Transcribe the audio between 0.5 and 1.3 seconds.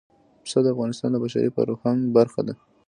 د افغانستان د